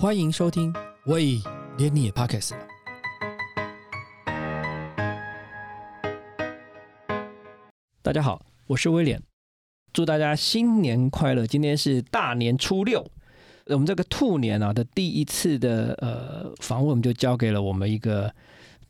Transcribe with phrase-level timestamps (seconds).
[0.00, 0.72] 欢迎收听，
[1.04, 1.38] 喂，
[1.76, 2.66] 连你也 Podcast 了。
[8.00, 9.22] 大家好，我是威廉，
[9.92, 11.46] 祝大家新年快乐！
[11.46, 13.06] 今天是大年初六，
[13.66, 18.34] 我们这个兔年啊的第一次的呃访问，我们就交给了我们一个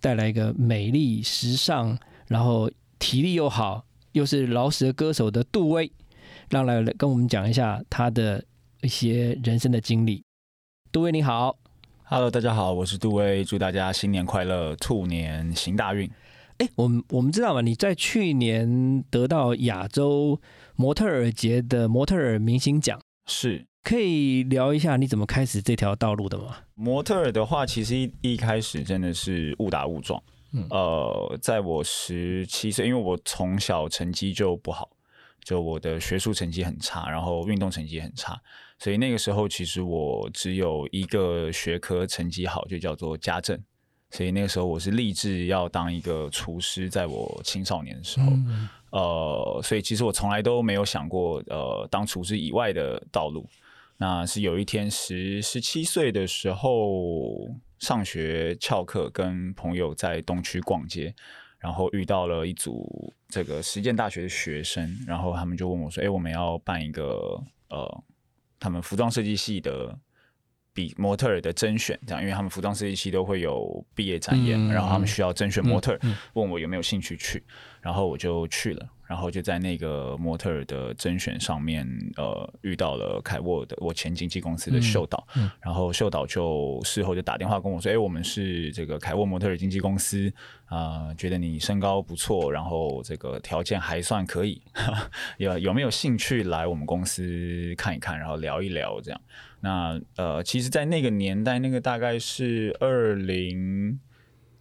[0.00, 5.90] 带来一个美丽、时尚，然后体力又好，又是饶舌歌手的杜威，
[6.50, 8.44] 让来跟我们讲一下他的
[8.82, 10.22] 一些人生的经历。
[10.92, 11.56] 杜威你好
[12.02, 16.10] ，Hello，大家好，我是杜威，祝大家新年快乐，兔年行大运。
[16.58, 17.60] 哎，我们我们知道嘛？
[17.60, 20.40] 你在去年得到亚洲
[20.74, 26.56] 模特儿节的模特儿明星奖，是可以聊一下你怎么开始这条道路的吗？
[26.74, 30.20] 模特儿的话，其实一一开始真的是误打误撞。
[30.52, 34.90] 嗯，呃，在我十七岁，因为我从小成绩就不好，
[35.44, 38.42] 就我的学术成绩很差，然后运动成绩很差，
[38.80, 43.62] 所以那个时候其实我只有一个学科成绩好，就叫做家政。
[44.10, 48.32] 所以那个时候我是立志要当一个厨师，在我青少年的时候，
[48.90, 53.46] 呃，所以其实我从来都没有想过呃当厨师以外的道路。
[53.98, 61.14] 那是有一天十十七岁的时候上学翘课，跟朋友在东区逛街，
[61.58, 68.02] 然后遇到了一组这个实践大学的学生，然后他们就问我说：“哎，我们要办一个呃，
[68.60, 69.98] 他们服装设计系的。”
[70.72, 76.00] 比模特儿的甄选这样，因为他们服装设计系都会有毕业展演，然后他们需要甄选模特儿，
[76.34, 77.42] 问我有没有兴趣去，
[77.80, 78.88] 然后我就去了。
[79.10, 81.84] 然后就在那个模特儿的甄选上面，
[82.16, 85.26] 呃，遇到了凯沃的我前经纪公司的秀导，
[85.60, 90.32] 然后秀导就事后就打电话跟我说：“哎，我们是这个凯沃模特儿经纪公司，
[90.66, 94.62] 啊，觉得你身高不错，然后这个条件还算可以，
[95.38, 99.20] 有有没有兴趣来我们公司看一看，然后聊一聊这样？
[99.60, 103.98] 那呃，其实，在那个年代，那个大概是二零。”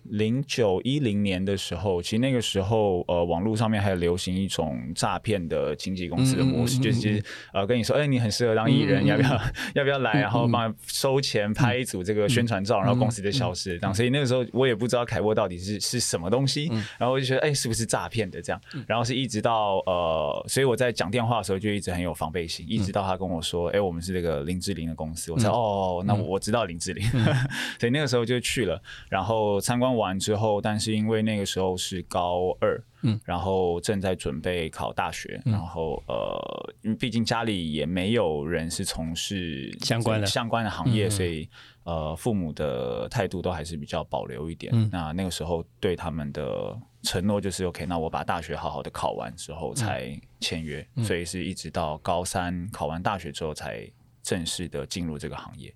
[0.09, 7.23] 零九一零年的时候，其实那个时候，呃，网络上面还有流行一种诈骗的经纪公司的模式，就是
[7.53, 9.41] 呃，跟你说，哎，你很适合当艺人，要不要
[9.75, 13.93] 要不要来，然后帮收钱拍一组这个宣传照，然后公司就消失这样。
[13.93, 16.67] 所以那个时候我也不知道凯沃到底是是什么东西，
[16.97, 18.61] 然后我就觉得，哎，是不是诈骗的这样？
[18.87, 27.07] 然后是一直到呃，所以我在讲电话的时候就一直很有防备心，一直到他跟我说，哎，我们是这个林志玲的公司，我才哦，那我知道林志玲，
[27.79, 29.98] 所以那个时候就去了，然后参观。
[29.99, 40.25] 完之后，但是因为那个时候是高二，嗯，然后正在准备考大学，然后呃，因为毕竟家里也没有人是从事相关的。
[40.25, 41.47] 相关的行业，所以
[41.83, 44.89] 呃，父母的态度都还是比较保留一点。
[44.91, 53.89] 那那个时候对他们的承诺就是 OK，那我把大学好好的考完之后才签约，所以是一直到高三考完大学之后才
[54.21, 55.73] 正式的进入这个行业。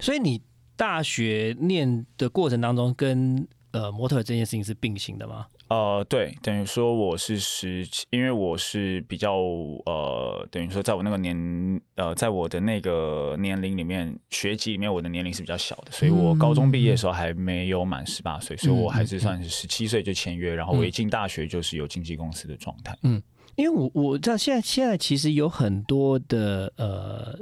[0.00, 0.42] 所以你
[0.76, 5.46] 大学念的过程当中跟呃，模特这件事情是并行的吗？
[5.66, 22.96] 呃，对，等于说我是十，因为我是比较呃，等于说在我那个年呃，在我的那个年龄里面，学籍里面我的年龄是比较小的，所以我高中毕业的时候还没有满十八岁，所以我还是算是十七岁就签约，然后我一进大学就是有经纪公司的状态。
[23.02, 23.20] 嗯，
[23.56, 27.36] 因为我我知道现在现在其实有很多的呃，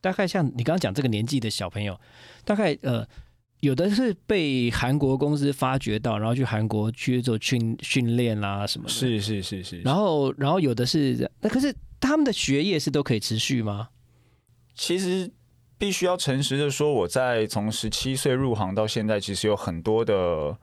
[0.00, 1.98] 大概像你刚刚讲这个年纪的小朋友，
[2.44, 3.04] 大概呃。
[3.62, 8.90] 有的是被韩国公司发掘到，然后去韩国去做训训练啦什么的。
[8.90, 9.80] 是是是是。
[9.82, 13.90] 然后然后有的是，那可是他们的学业是都可以持续吗？
[14.74, 15.30] 其实
[15.78, 20.58] 必须要诚实的说，我在从十七岁入行到现在，其实有很多的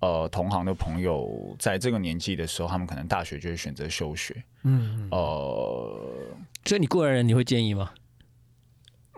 [0.00, 4.42] 呃同行的朋友，在这个年纪的时候，他们可能大学就会选择休学。
[4.64, 5.06] 嗯。
[5.12, 6.00] 呃，
[6.64, 7.92] 所以你过来人，你会建议吗？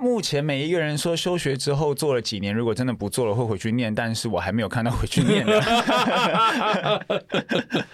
[0.02, 5.62] 目前每一个人说休学之后做了几年，如果真的不做了会回去念，但是我还没有看到回去念的。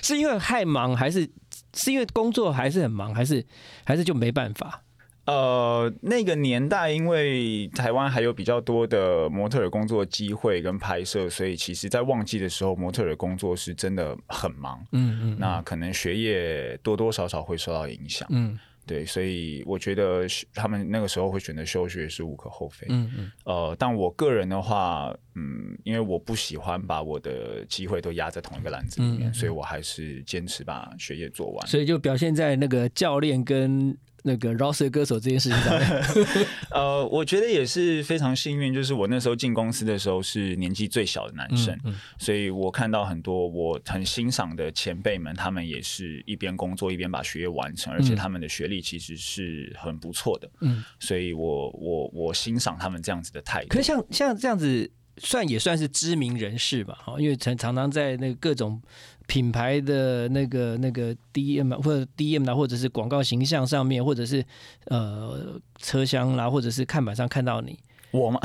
[0.00, 1.28] 是因为太忙，还是
[1.74, 3.44] 是因为工作还是很忙，还是
[3.84, 4.84] 还是就没办法？
[5.24, 14.80] 呃，那个年代因为台湾还有比较多的模特儿工作机会跟拍摄，所以其实在旺季的时候，模特儿工作是真的很忙。
[14.92, 18.28] 嗯嗯，那可能学业多多少少会受到影响。
[18.30, 18.56] 嗯。
[18.86, 20.24] 对，所以我觉得
[20.54, 22.86] 他们那个时候会选择休学是无可厚非。
[22.88, 23.32] 嗯嗯。
[23.44, 31.66] 呃，但我个人的话，嗯，因为我不喜欢把我的机会都压在同一个篮子里面，所以我还是坚持把学业做完。
[31.66, 36.02] 所以就表现在那个教练跟那个饶舌歌手这件事情上面？
[36.72, 41.78] 呃，我觉得也是非常幸运，就是我那时候进公司的时候是年纪最小的男生，
[42.18, 50.50] 所以我看到很多我很欣赏的前辈们，他们也是一边工作一边把学业完成，而且他们的学历其实是很不错的。
[50.60, 53.68] 嗯，所以我我我欣赏他们这样子的态度。
[53.68, 54.90] 可是像像这样子。
[55.18, 58.78] 算也算是知名人士吧，哈，因为常常常在那个各种
[59.26, 64.44] 品牌的那个那个 D M 或者 D M 啊，或者是广告形象上面，或者是
[64.86, 67.78] 呃车厢啦，或者是看板上看到你，
[68.10, 68.40] 我吗？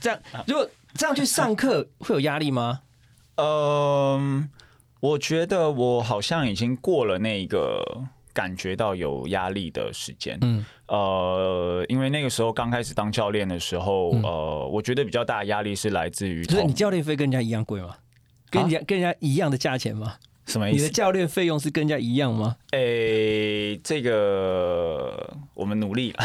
[0.00, 2.80] 这样如果这样去上课 会有压力吗？
[3.36, 4.48] 嗯，
[5.00, 7.82] 我觉得我好像已经过了那个。
[8.36, 17.96] 感觉到有压力的时间，嗯，呃，因为那个时候刚开始当教练的时候，呃，我觉得比较大的压力是来自于，就是你教练费跟人家一样贵吗？
[18.56, 20.14] 跟人家跟人家一样的价钱吗？
[20.46, 20.78] 什么意思？
[20.78, 22.56] 你的教练费用是跟人家一样吗？
[22.70, 26.14] 诶，这个我们努力，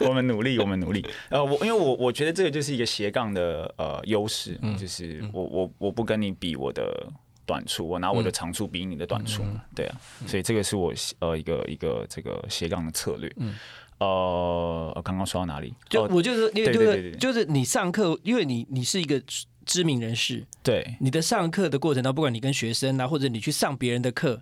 [0.00, 1.04] 我们努力，我们努力。
[1.30, 7.06] 呃，我因为我我觉得这个就是一个斜杠的呃优势，就是我我我不跟你比我的。
[7.48, 9.94] 短处，我拿我的长处比你的短处，对啊，
[10.26, 13.32] 所以这个是我呃一个一个这个斜杠的策略。
[13.36, 13.54] 嗯，
[13.98, 15.72] 呃，刚刚说到哪里？
[15.88, 19.22] 就我就是因为就是就是你上课，因为你你是一个
[19.66, 24.40] 知名人士，对，你的上课的过程当中，不管你跟学生啊，或者你去上别人的课，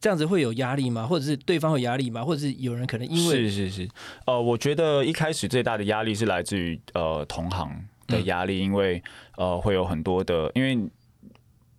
[0.00, 1.06] 这样子会有压力吗？
[1.06, 2.24] 或者是对方有压力吗？
[2.24, 3.88] 或者是有人可能因为是是是，
[4.26, 7.70] 呃，我觉得一开始最大的压力是来自于呃同行
[8.08, 9.00] 的压力，因为
[9.36, 10.88] 呃会有很多的因为。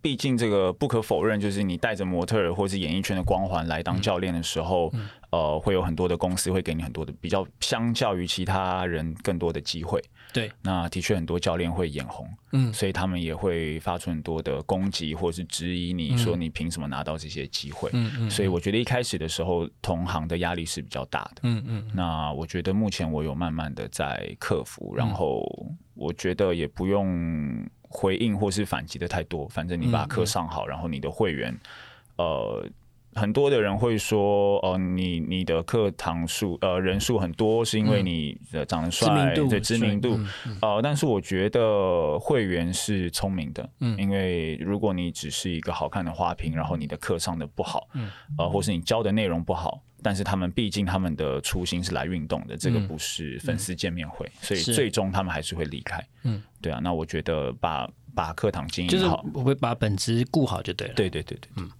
[0.04, 4.92] 毕竟这个不可否认，就是你带着模特儿或是演艺圈的光环来当教练的时候，
[5.34, 10.00] 呃，会有很多的公司会给你很多的比较，相较于其他人更多的机会。
[10.32, 17.90] 对，那的确很多教练会眼红，嗯，所以他们也会发出很多的攻击或者是质疑，你说你凭什么拿到这些机会？
[17.92, 21.40] 嗯嗯，所以我觉得一开始的时候，同行的压力是比较大的。
[21.42, 25.44] 嗯嗯，那我觉得目前我有慢慢的在克服，然后
[25.94, 27.68] 我觉得也不用。
[27.96, 31.56] 回应或是反击的太多，反正你把课上好，然后你的会员，
[32.16, 32.68] 呃，
[33.14, 38.38] 很多的人会说，哦，你你的课堂数呃人数很多，是因为你
[38.68, 40.18] 长得帅，对知名度，
[40.60, 49.82] 呃，但是我觉得会员是聪明的，嗯，因为如果你只是一个好看的花瓶，然后你的课上的不好，嗯，呃，或是你教的内容不好。
[50.02, 55.98] 但是他们毕竟他们的初心是来运动的，这个不是粉丝见面会，所以最终他们还是会离开。
[56.24, 60.94] 嗯，对啊，那我觉得把把课堂经营好，我会把本职顾好就对了。
[60.94, 61.70] 对对对对，嗯，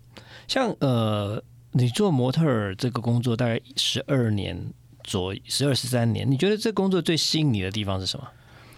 [0.49, 1.43] 像呃，
[1.73, 8.29] 你做模特儿这个工作大概十二年左十二十三年，你觉得这工作最吸引你的地方是什么？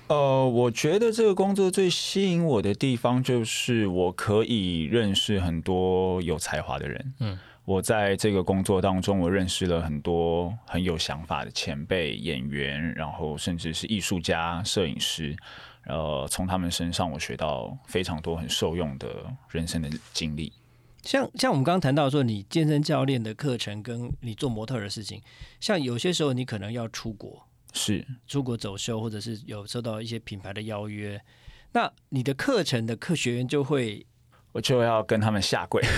[0.08, 7.14] 呃，我觉得这个工作最吸引我的地方就是我可以认识很多有才华的人。
[7.20, 7.38] 嗯。
[7.64, 15.36] 我在这个工作当中，我认识了很多很有想法的前辈演员，然后甚至是艺术家、摄影师，
[15.86, 19.08] 呃，从他们身上我学到非常多很受用的
[19.50, 20.52] 人生的经历。
[21.06, 25.22] 像像我们刚刚谈到说，你健身教练的课程跟你做模特的事情，
[25.60, 31.22] 像有些时候你可能要出国，是出国走秀，或者是有受到一些品牌的邀约，
[31.72, 34.04] 那你的课程的课学员就会。
[34.52, 35.82] 我就要跟他们下跪，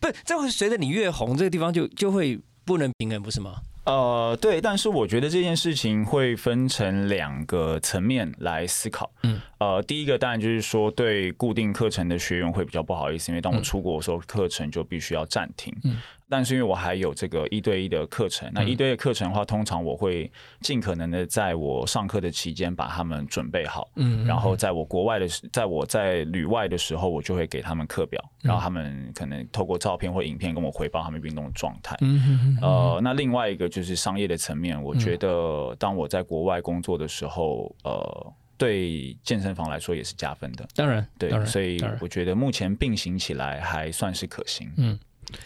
[0.00, 3.56] 不是，这会随着你越红，这个地方就就会不能平衡，不是吗？
[3.90, 9.10] 呃，对，但是我觉得这件事情会分成两个层面来思考。
[9.24, 15.74] 嗯，呃，第一个当然就是说，对固定课程的学员会比较不好意思，因为当我出国的时候，课程就必须要暂停。
[15.82, 15.96] 嗯。
[16.30, 31.96] 但是因为我还有这个一对一的课程，那一对一课程的话，通常我会尽可能的在我上课的期间把他们准备好，嗯，然后在我国外的，在我在旅外的时候，我就会给他们课表，然后他们可能透过照片或影片跟我汇报他们运动的状态。
[32.00, 40.68] 嗯呃，那另外一个就是商业的层面，我觉得当我在国外工作的时候，呃，对健身房来说也是加分的。
[40.76, 44.70] 当然，对，所以我觉得目前并行起来还算是可行。
[44.76, 44.96] 嗯。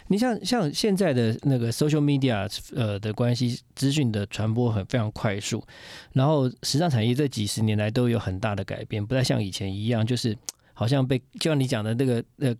[0.08, 5.64] 你像像现在的那个 social media 呃的关系，资讯的传播很非常快速，
[6.12, 10.36] 然后时尚产业这几十年来都有很大的改变，不再像以前一样，就是
[10.72, 12.54] 好像被就像你讲的那个呃，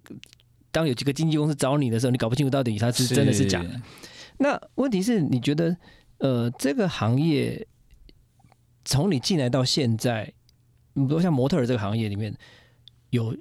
[0.71, 3.81] 当有几个经纪公司找你的时候，你搞不清楚到底他是真的是假的。
[4.39, 5.77] 那问题是，你觉得
[6.19, 7.67] 呃这个行业
[8.85, 10.25] 从你进来到现在，
[10.95, 12.35] 比如像模特儿这个行业里面
[13.11, 13.37] 有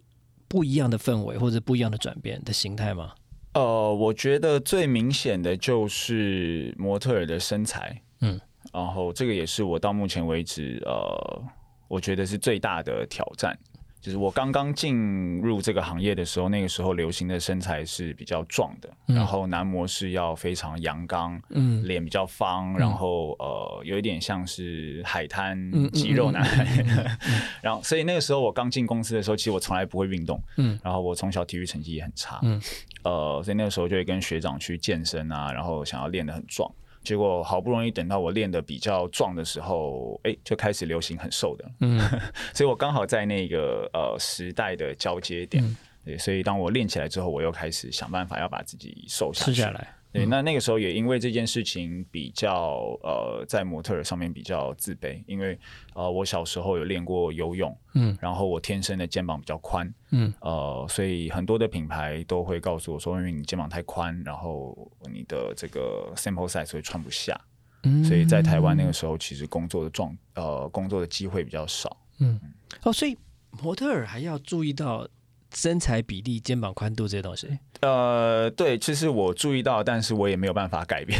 [0.48, 3.13] 不一样的氛围或者不一样的转变的形态吗？
[3.53, 8.39] 呃，我觉得最明显的就是模特儿的身材，嗯，
[8.74, 11.43] 然后这个也是我到目前为止，呃，
[11.88, 13.57] 我觉得是最大的挑战，
[14.03, 26.83] 就是我刚刚进入这个行业的时候，那个时候流行的身材是比较壮的，然后男模是要非常阳刚，嗯，脸比较方，然后呃，有一点像是海滩肌肉男孩。
[27.63, 32.62] 然后，所以那个时候我刚进公司的时候，其实我从来不会运动，嗯，然后我从小体育成绩也很差，嗯，
[33.03, 36.69] 呃，所以那个时候就会跟学长去健身啊，然后想要练得很壮。
[37.03, 42.00] 结果好不容易等到我练的比较壮的时候，哎，就开始流行很瘦的，嗯，
[42.53, 45.63] 所以我刚好在那个呃时代的交接点，
[46.05, 49.95] 对，所以当我练起来之后，我又开始想办法要把自己瘦下来。
[50.13, 55.58] 对，那那个时候也因为这件事情比较呃，在模特上面比较自卑，因为
[55.96, 64.77] 呃，我小时候有练过游泳，嗯，然后我天生的肩膀比较宽，嗯，呃，所以很多的品牌都会告诉我说，因为你肩膀太宽，然后
[65.12, 67.36] 你的这个 sample size 会穿不下，
[67.82, 72.39] 嗯，所以在台湾那个时候其实工作的状呃工作的机会比较少，嗯，
[72.84, 73.17] 哦，所以
[73.63, 75.08] 模特儿还要注意到。
[75.53, 77.48] 身材比例、肩膀宽度这些东西，
[77.81, 81.19] 呃，对，其实我注意到，但是我也没有办法改变。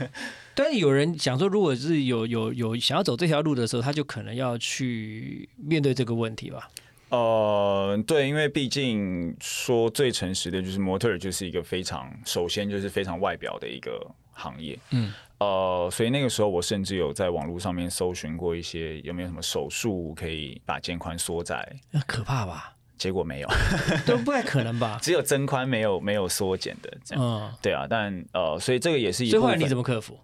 [0.54, 6.68] 但是有人想说，如果是有有有想要走这条路的时候，他就可能要去面对这个问题吧。
[7.08, 14.78] 呃，对，因为毕竟说最诚实的，就是模特就是一个非常，首先就是非常外表的一个行业。
[14.90, 22.76] 嗯，呃，所以那个时候我甚至有在网络上面搜寻过一些有没有什么手术可以把肩宽缩窄，那可怕吧？
[23.00, 23.48] 结果没有，
[24.06, 24.98] 都不太可能吧？
[25.02, 27.24] 只有增宽，没有没有缩减的这样。
[27.24, 29.30] 嗯，对啊，但呃，所以这个也是一。
[29.30, 30.20] 最后你怎么克服？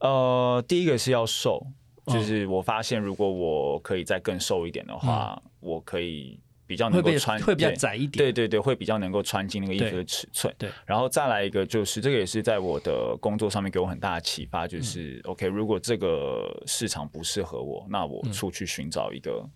[0.00, 1.66] 呃，第一个是要瘦，
[2.08, 8.10] 就是我发现如果我可以再更瘦一点的话，我可以比较能够穿，会比较窄一点。
[8.18, 10.54] 对对对，会比较能够穿进那个衣服的尺寸。
[10.58, 19.48] 对，然后再来一个，就是这个也是在我的工作上面给我很大的启发，就是 OK，如果这个市场不适合我，那我出去寻找一个。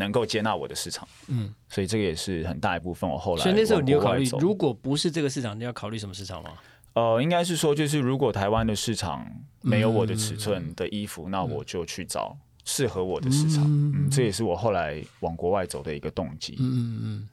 [0.00, 3.08] 能够接纳我的市场，嗯，所以这个也是很大一部分。
[3.08, 6.50] 我后来，所以那时候你有考虑，如果不是这个市场，你要考虑什么市场吗？
[6.94, 9.24] 呃，应该是说，就是如果台湾的市场
[9.60, 13.62] 没有我的尺寸的衣服，那我就去找适合我的市场。
[13.64, 16.56] 嗯，这也是我后来往国外走的一个动机。
[16.58, 17.28] 嗯嗯嗯。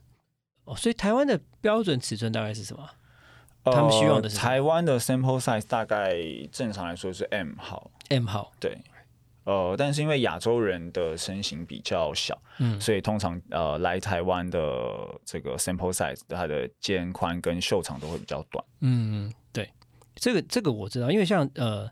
[0.65, 2.87] 哦，所以台湾的标准尺寸大概是什么？
[3.63, 6.15] 他们希望的是台湾的 sample size 大概
[6.51, 8.77] 正常来说是 M 号，M 号，对。
[9.47, 14.59] 呃，但是因为亚洲人的身形比较小，嗯，所以通常呃来台湾的
[15.23, 18.61] 这个 sample size，它的肩宽跟袖长都会比较短。
[18.81, 19.69] 嗯，对，
[20.15, 21.89] 这个这个我知道，因为像呃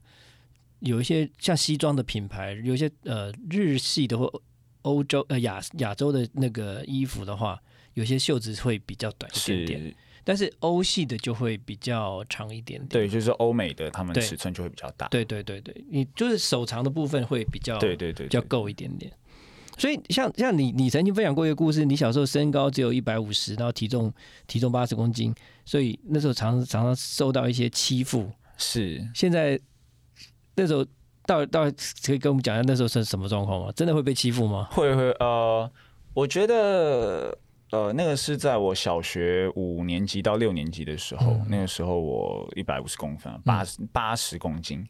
[0.81, 4.41] 有一些像西装的品牌，有一些呃日系的或
[4.81, 7.57] 欧洲呃亚亚洲的那个衣服的话，
[7.93, 9.95] 有些袖子会比较短一点点。
[10.27, 15.07] 但是欧系的就会比较长一点点，对，就是欧美的，他们尺寸就会比较大。
[15.09, 19.09] 对对对对，你就是手长的部分会比较，对对对，比较够一点点。
[19.77, 24.11] 所以像像你，你曾经分享过一个故事，你小时候身高只有一百五十，然后体重
[24.47, 25.31] 体重八十公斤，
[25.63, 28.31] 所以那时候常常常受到一些欺负。
[28.57, 29.59] 是，现在
[30.55, 30.83] 那时候
[31.27, 31.71] 到到
[32.03, 33.71] 可以跟我们讲一下那时候是什么状况吗？
[33.75, 34.69] 真的会被欺负吗？
[34.71, 35.71] 会会呃，
[36.15, 37.37] 我觉得。
[37.71, 44.87] 呃，那个是在我小学五年级到六年级的时候，那个时候我一百五十公分，八十八十公斤，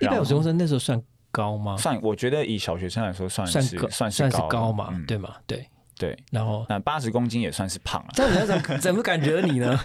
[0.00, 1.76] 一百五十公分那时候算高吗？
[1.76, 5.36] 算，我觉得以小学生来说算是算是高嘛，对吗？
[5.46, 5.66] 对
[5.98, 8.08] 对，然后那八十公斤也算是胖了。
[8.12, 9.78] 这样怎怎么感觉你呢？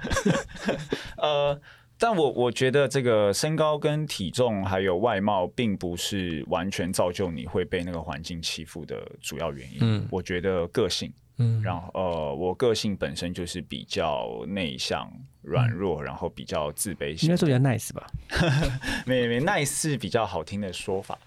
[1.18, 1.62] 呃，
[2.02, 9.78] 但我我觉得这个身高跟体重还有外貌，并不是完全造就你会被那个环境欺负的主要原因。
[9.82, 11.14] 嗯，我觉得个性。
[11.38, 15.08] 嗯，然后呃，我个性本身就是比较内向、
[15.44, 17.12] 软弱，然后比较自卑。
[17.24, 18.08] 应该说比较 nice 吧？
[19.06, 21.20] 没没 nice 是比较好听的说法。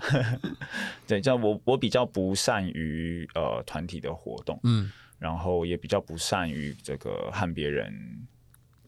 [1.06, 4.90] 对，叫我我比较不善于呃团体的活动，嗯，
[5.20, 7.92] 然后也比较不善于这个和别人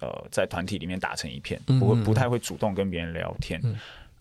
[0.00, 3.60] 呃在团体里面打成一片，不会不太会主动跟别人聊天。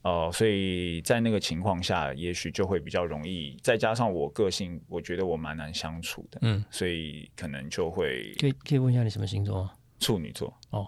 [0.01, 9.67] 呃，所以在那个情况下，也许就会比较容易，再加上我个性，我觉得我蛮难相处的，嗯，所以可能就会可以可以问一下你什么星座？
[9.99, 10.85] 处女座 哦，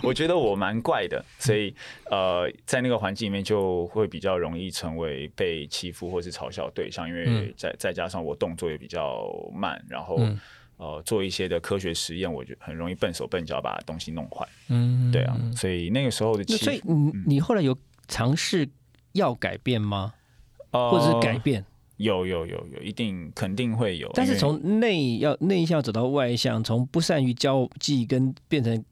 [0.00, 1.74] 我觉得我蛮怪的，所以
[2.08, 10.20] 呃，在那个环境里面就会比较容易成为被欺负或是嘲笑对象，因为再再加上我动作也比较慢，然后。
[10.78, 14.46] 呃，做一些的科学实验，我觉得很容易笨手笨脚把东西弄坏。
[14.68, 17.76] 嗯，对啊，所以那个时候的，所以你你后来有
[18.08, 18.68] 尝试
[19.12, 20.12] 要改变吗？
[20.70, 21.64] 或者是改变？
[21.96, 24.10] 有有有有，一定肯定会有。
[24.12, 28.84] 但是从内要内向走到外向，从不善于交际跟变成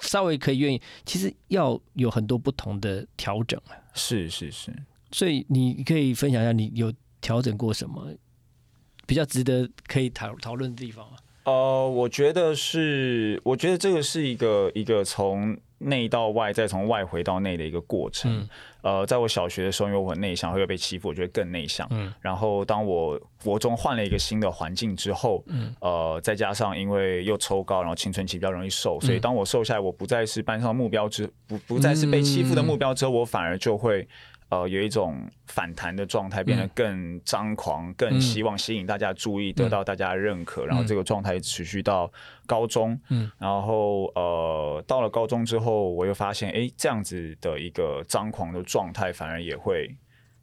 [0.00, 3.76] 稍微可以愿意，其实要有很多不同的调整啊。
[3.92, 4.72] 是是是，
[5.12, 8.10] 所以你可以分享一下，你有调整过什么？
[9.10, 11.16] 比较值得可以讨讨论的地方吗？
[11.42, 18.48] 呃，我觉得是，我觉得这个是一个一个从内到外，再从外回到内的一个过程。
[18.82, 21.84] 呃，在我小学的时候，因为我很内向，会被欺负，我觉得更内向。
[21.90, 22.14] 嗯。
[22.20, 25.74] 然后，当我国中换了一个新的环境之后，嗯。
[25.80, 34.06] 呃，再加上因为又抽高，然后青春期比较容易瘦，所以当我瘦下来，我不再是班上目标之不不再是被欺负的目标之后，我反而就会。
[34.50, 35.16] 呃，有一种
[35.46, 40.66] 反弹的状态，变得更张狂，更希望吸引大家注意，得到大家认可。
[40.66, 42.10] 然后这个状态持续到
[42.46, 49.88] 高中，嗯，然后呃，到了高中之后，我又发现，哎，这样子的一个张狂的状态，反而也会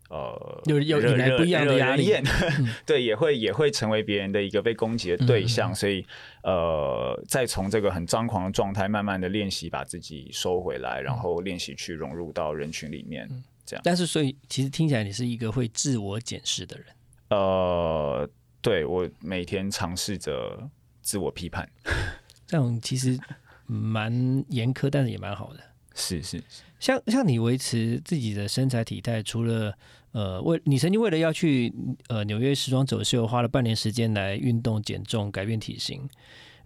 [0.09, 2.09] 呃，有有引来不一样的压力，
[2.87, 5.75] 对，也会也会成为别人的一个被攻击的对象。
[5.75, 6.05] 所以
[6.43, 13.27] 呃，再从这个很张狂的状态，慢慢的练习把自己收回来，然后练习去融入到人群里面。
[13.67, 16.85] 这样，但是所以其实听起来你是一个会自我检视的人。
[17.29, 18.27] 呃，
[18.61, 20.69] 对我每天尝试着
[21.01, 21.69] 自我批判，
[22.47, 23.19] 这样其实
[23.65, 25.59] 蛮严苛，但是也蛮好的。
[25.93, 26.41] 是是，
[26.79, 29.77] 像像你维持自己的身材体态，除了
[30.13, 31.73] 呃为你曾经为了要去
[32.07, 36.07] 呃纽约时装走秀，花了半年时间来运动减重改变体型，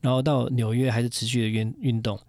[0.01, 2.19] 然后到纽约还是持续的运运动，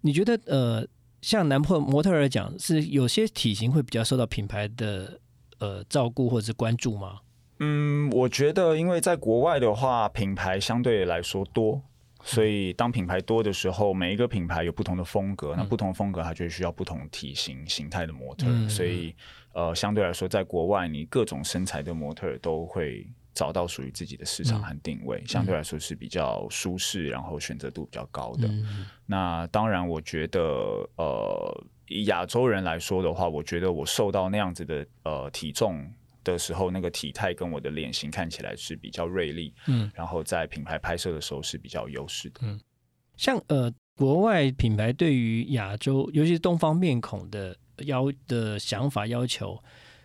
[0.00, 0.84] 你觉得呃？
[1.20, 5.20] 像男模模特来讲，是有些体型会比较受到品牌的
[5.58, 7.20] 呃照顾或者是关注吗？
[7.58, 11.82] 嗯，我觉得因为在国外的话，品牌相对来说多，
[12.22, 19.14] 所以当品牌多的时候，每一个品牌有不同的风格，那不同风格它就需要不同体型形态的模特，所以
[19.52, 23.06] 呃相对来说，在国外你各种身材的模特都会。
[23.38, 28.50] 找到属于自己的市场和定位，相对来说是比较舒适，然后选择度比较高的。
[29.06, 30.40] 那当然，我觉得
[30.96, 35.88] 呃，以亚洲人来说的话，我觉得我瘦到那样子的呃体重
[36.24, 39.54] 的时候，那个体态跟我的脸型看起来是比较锐利。
[39.68, 42.40] 嗯，然后在品牌拍摄的时候是比较优势的。
[42.42, 42.58] 嗯，
[43.16, 49.62] 像呃，国外品牌对于亚洲，尤其是东方面孔的要的想法要求。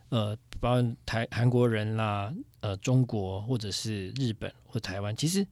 [0.10, 2.32] 呃，包括台韩国人啦，
[2.63, 5.46] 呃，中国或者是日本或台湾，其实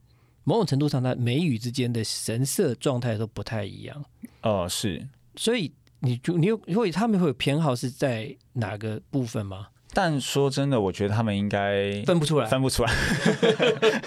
[0.44, 4.02] 某种程度上，它美语之间的神色状态都不太一样。
[4.40, 9.68] 哦，是，所以你就你有会他们会有偏好是在哪个部分吗？
[9.92, 12.90] 但说真的，我觉得他们应该分不出来，分不出来。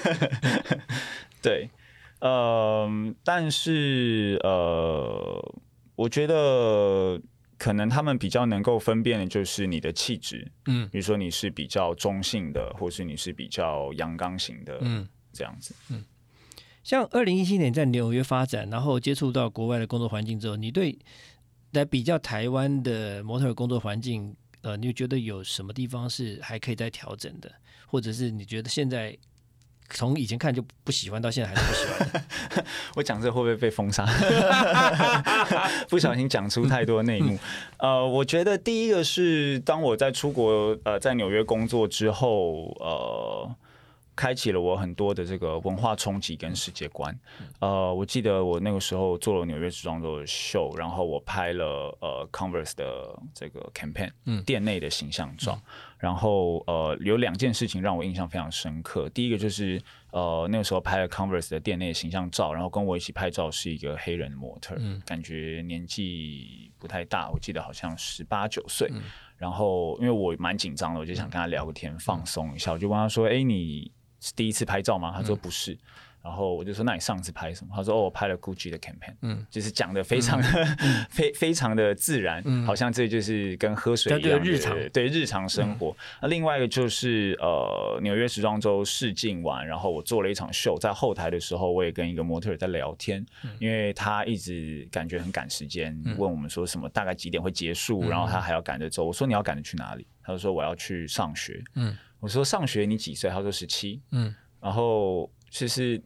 [1.43, 1.69] 对，
[2.21, 2.89] 呃，
[3.23, 5.53] 但是呃，
[5.95, 7.21] 我觉得。
[7.57, 16.03] 可能他们比较能够分辨的就是你的气质，嗯，比如说你是比较中性的，或是你是比较阳刚型的，嗯，这样子，嗯。
[16.83, 20.97] 像二零一七年在纽约发展，然后接触到国外的工作环境之后，你对
[21.71, 27.51] 来比较台湾的模特工作环境，呃，你觉得有什么地方是还可以再调整的，
[27.87, 29.17] 或者是你觉得现在？
[29.89, 32.65] 从以前看就不喜欢，到现在还是不喜欢。
[32.95, 34.05] 我讲这会不会被封杀？
[35.89, 37.37] 不小心讲出太多内幕。
[37.79, 43.55] 呃，我觉得第一个是当我在出国，呃，在纽约工作之后，呃。
[44.17, 47.13] 开启了我很多的这个文化冲击跟世界观。
[47.59, 55.59] 呃，我记得我那个时候做了纽约时装周的秀，然后我拍了呃 Converse 的这个 campaign，嗯，店内的形象照。
[56.05, 59.09] 然后呃，有两件事情让我印象非常深刻。
[59.09, 68.87] 第一个就是呃那个时候拍了 Converse 的店内形象照，然后跟我一起拍照是一个黑人模特，感觉年纪不太大，我记得好像十八九岁。
[69.35, 72.71] 然后因为我蛮紧张的，我就想跟他聊个天，放松一下。
[72.71, 73.91] 我就问他说：“哎，你？”
[74.21, 75.11] 是第一次拍照吗？
[75.15, 75.77] 他说不是，
[76.25, 77.71] 然后我就说那你上次拍什么？
[77.75, 80.41] 他说哦，我拍了 Gucci 的 campaign，嗯，就是讲的非常
[81.07, 85.95] 非非常的自然，好像这就是跟喝水一样日常对日常生活。
[86.23, 93.23] 那另外一个就是呃纽约时装周试镜完，然后我做了一场秀，在后台的时候，我也跟一个模特在聊天，
[93.59, 99.05] 因为他一直感觉很赶时间，问我们说什么大概几点会结束，然后他还要赶着走。
[99.05, 100.07] 我说你要赶着去哪里？
[100.23, 101.95] 他就说我要去上学，嗯。
[102.21, 103.29] 我说上学你几岁？
[103.29, 104.01] 他说十七。
[104.11, 106.01] 嗯，然后其实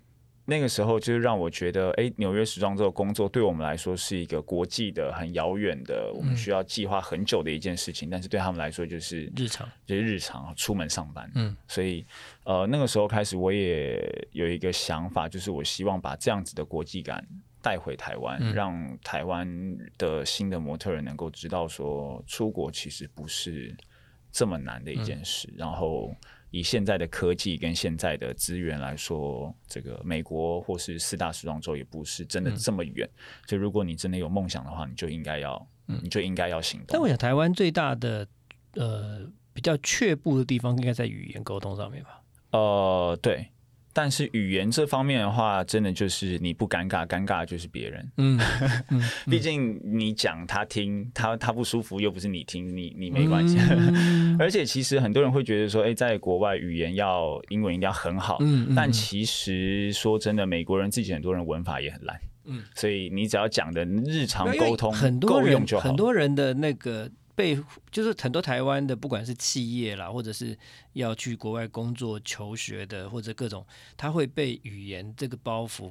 [0.50, 8.10] 那个时候就是让我觉得，哎，纽约时装周工作对我们来说是一个国际的、很遥远的，我们需要计划很久的一件事情。
[8.10, 11.32] 但是对他们来说就是日常，就是日常出门上班。
[11.36, 12.06] 嗯，所以
[12.44, 17.26] 呃那个时候开始，我也有一个想法，就是我希望把这样子的国际感
[17.62, 19.48] 带回台湾，让台湾
[19.98, 23.76] 的新的模特人能够知道说，出国其实不是。
[24.32, 26.16] 这么难的一件事，然后
[26.52, 33.08] 以现在的科技跟现在的资源来说，这个美国或是四大时装周也不是真的这么远。
[33.48, 36.88] 所以，如果你真的有梦想的话，你就应该要，你就应该要行动。
[36.90, 38.28] 但我想，台湾最大的
[38.74, 42.22] 呃比较却步的地方，应该在语言沟通上面吧？
[42.52, 43.48] 呃，对。
[43.92, 48.12] 但是语言这方面的话，真的就是你不尴尬，尴尬就是别人。
[48.18, 48.40] 嗯，
[49.30, 53.58] 毕竟你讲他听，他他不舒服，又不是你听，你你没关系。
[54.40, 58.38] 而且其实很多人会觉得说，哎，在国外语言要英文一定要很好。
[58.42, 62.20] 嗯但其实说真的，美国人自己很多人文法也很烂。
[62.46, 62.64] 嗯。
[62.76, 65.90] 所以你只要讲的日常沟通够用就好。
[65.90, 67.10] 很多人的那个。
[67.40, 67.58] 被
[67.90, 70.58] 就是很多台湾的，不管是企业啦，或者是
[70.92, 75.90] 要去国外工作求学的，或者各种，他会被语言这个包袱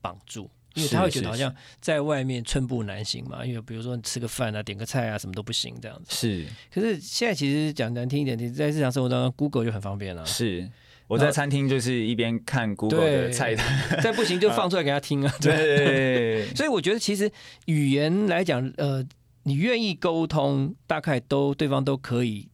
[0.00, 3.44] 绑住，因为他会觉得好像在外面寸步难行嘛。
[3.44, 6.14] 因为比如说你吃个饭啊，点个菜啊，什么都不行这样子。
[6.14, 10.24] 是，可是现在其实讲难听一点，你在日常生活当中，Google 就很方便了。
[10.24, 10.70] 是，
[11.08, 15.34] 我在餐厅就是一边看 Google 的菜单，再不行就放出来给他听啊。
[15.42, 17.28] 对， 所以我觉得其实
[17.64, 19.04] 语言来讲，呃。
[19.48, 22.48] 你愿意沟通，大概都对方都可以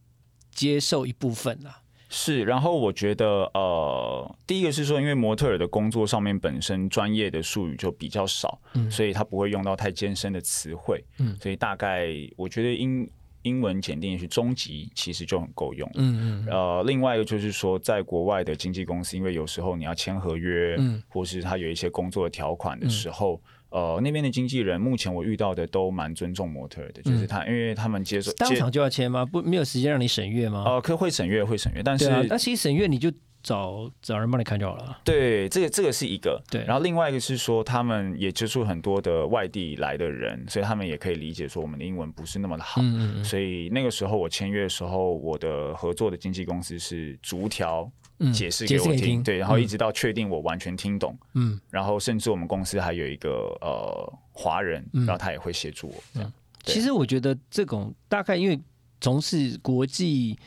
[0.51, 1.81] 接受一部分啦。
[2.07, 13.09] 是，然后我觉得，呃，第一个是说，因为模特儿的工作上面本身专业的术语就比较少，嗯，所以他不会用到太艰深的词汇，嗯，所以大概我觉得英
[13.41, 16.47] 英文检定是中级，其实就很够用，嗯嗯。
[16.51, 23.41] 呃，另外一个就是说，在国外的经纪公司，因为有时候你要签合约，嗯，或是他有一些工作的条款的时候。
[23.73, 29.25] 呃，那边的经纪人目前我遇到的都蛮尊重模特的，就是他，因为他们接受当场就要签吗？
[29.25, 30.63] 不，没有时间让你审阅吗？
[30.63, 34.99] 呃，可会审阅，会审阅，但是那其实审阅你就找找人帮你看就好了。
[35.03, 36.39] 对，这个这个是一个。
[36.51, 42.79] 对，然后另外一个是说，他们也接触很多的外地来的人，所以他们也可以理解说我们的英文不是那么的好。
[42.79, 43.23] 嗯嗯。
[43.23, 47.91] 所以那个时候我签约的时候，我的合作的经纪公司是逐条。
[48.33, 56.03] 解释给我听，对，然后一直到确定我完全听懂，嗯，然后甚至我们公司还有一个呃华人，然后他也会协助我。
[56.13, 58.59] 这样，其实我觉得这种大概因为
[58.99, 60.37] 从事国际。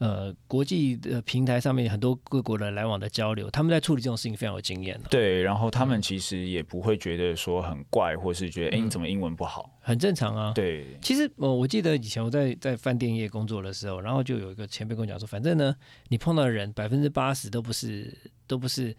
[0.00, 9.78] 呃，国际的平台上面很多各国的来往的交流，他们在处理这种事情非常有经验对，然后他们其实也不会觉得说很怪，或是觉得哎，你怎么英文不好？
[9.82, 10.54] 很正常啊。
[10.54, 15.76] 对，其实我我记得以前我在在饭店业工作的时候，然后就有一个前辈跟我讲说，反正呢，
[16.08, 18.96] 你碰到的人百分之八十都不是都不是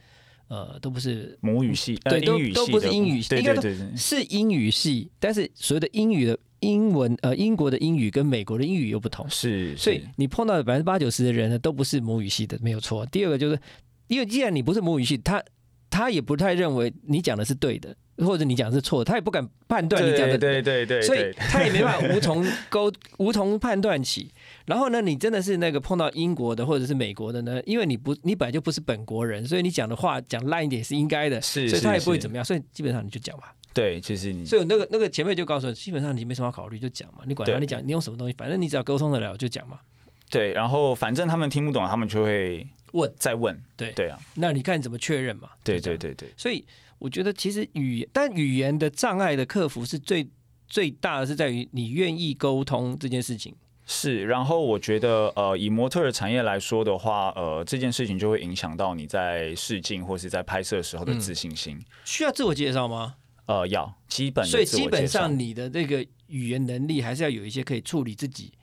[0.50, 3.64] 呃都不是母语系，对，都都不是英语系，应该说
[3.98, 6.38] 是英语系，但是所谓的英语的。
[6.62, 13.06] 英文呃，英国的英语跟美国的英语又不同，是，所以你碰到的百分之八九十的人呢，都不是母语系的，没有错。
[13.08, 13.60] 第二个就是，
[14.08, 15.44] 因为既然你不是母语系，他
[15.90, 24.32] 他也不太认为你讲的是对的，或者你讲的是错的，他也不敢判断你讲的对对对，所以他也没办法无从沟无从判断起。
[24.66, 33.54] 然后呢，你真的是那个碰到英国的或者是美国的呢，因为你不你本来就不是本国人，所以你讲的话讲烂一点是应该的，是，所以他也不会怎么样，所以基本上你就讲吧。
[33.74, 39.80] 对，其实你所以那个那个前辈就告诉你，基本上你没什么考虑，就讲嘛，你管他你讲，你用什么东西，反正你只要沟通得了就讲嘛。
[40.30, 43.62] 对，然后反正他们听不懂，他们就会问再问。
[43.76, 45.50] 对对啊，那你看你怎么确认嘛？
[45.64, 46.30] 对对对对。
[46.38, 46.66] 所以
[47.00, 50.30] 我觉得其实语言但语言的障碍的克服是最
[50.68, 53.54] 最大的是在于你愿意沟通这件事情。
[53.86, 61.78] 是，然后我觉得呃，以模特的产业来说的话，呃，这件事情就会影响到你在试镜或是在拍摄时候的自信心。
[62.06, 63.16] 需要自我介绍吗？
[63.52, 68.54] 呃，要基本，所以基本上你的这个语言能力还是要有一些可以处理自己、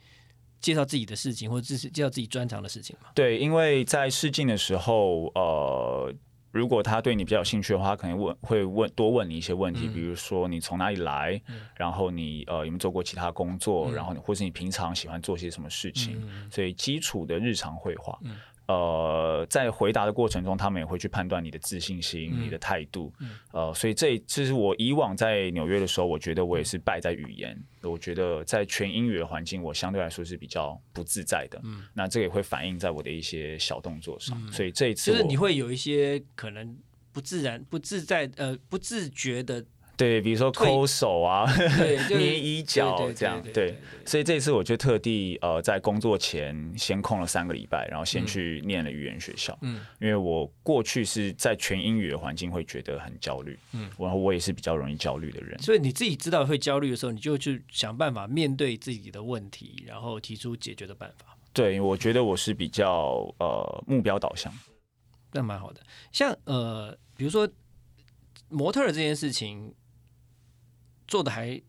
[0.59, 3.09] 介绍自己的事情，或者是介绍自己专长的事情嘛？
[3.13, 6.11] 对，因为在试镜的时候，呃，
[6.51, 11.39] 如果他对你比较有兴趣的话，可能问会问多问你一些问题，比如说你从哪里来，
[11.75, 18.17] 然后你呃有没有做过其他工作，然后或是你平常喜欢做些什么事情，所以基础的日常绘画。
[18.69, 23.11] 呃，在回答的过程中，他们也会去判断你的自信心、你的态度。
[23.51, 27.59] 呃，所以这这是我以往在纽约的时候，我觉得我也是败在语言。
[27.81, 31.59] 我觉得在全英语的环境，我相对来说是比较不自在的。
[31.63, 34.39] 嗯，那这也会反映在我的一些小动作上。
[34.51, 36.77] 所以这一次，就是你会有一些可能
[37.11, 39.65] 不自然、不自在、呃，不自觉的。
[39.99, 41.45] 对，比如说抠手啊，
[42.07, 61.35] 捏衣角这样，对，所以这次我就特地呃在工作前先空了三个礼拜，然后先去念了语言学校，嗯，因为我过去是在全英语的环境会觉得很焦虑，嗯，然后我也是比较容易焦虑的人，所以你自己知道会焦虑的时候，你就去想办法面对自己的问题，然后提出解决的办法。
[61.51, 64.49] 对，我觉得我是比较呃目标导向，
[65.33, 65.81] 那蛮好的。
[66.13, 67.45] 像呃，比如说
[68.47, 69.73] 模特这件事情。
[71.09, 71.61] 做的还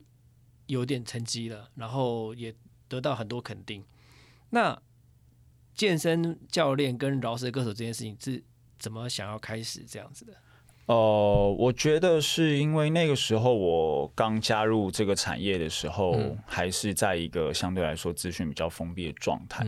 [0.66, 2.54] 有点成绩了，然后也
[2.86, 3.82] 得到很多肯定。
[4.50, 4.80] 那
[5.74, 8.44] 健身教练跟饶舌歌手这件事情是
[8.78, 10.34] 怎么想要开始这样子的？
[10.86, 16.14] 哦，我觉得是因为那个时候我刚加入这个产业的时候，
[16.46, 19.66] 还是在一个相对来说资讯比较封闭的状态。